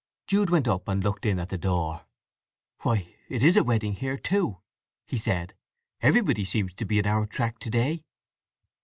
Jude 0.25 0.49
went 0.49 0.67
up 0.67 0.87
and 0.87 1.03
looked 1.03 1.27
in 1.27 1.37
at 1.37 1.49
the 1.49 1.59
door. 1.59 2.07
"Why—it 2.81 3.43
is 3.43 3.55
a 3.55 3.63
wedding 3.63 3.93
here 3.93 4.17
too," 4.17 4.57
he 5.05 5.19
said. 5.19 5.53
"Everybody 6.01 6.43
seems 6.43 6.73
to 6.73 6.85
be 6.85 6.97
on 6.97 7.05
our 7.05 7.27
tack 7.27 7.59
to 7.59 7.69
day." 7.69 8.03